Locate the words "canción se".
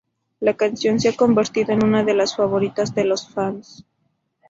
0.57-1.09